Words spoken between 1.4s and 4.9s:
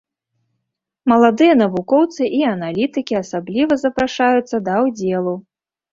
навукоўцы і аналітыкі асабліва запрашаюцца да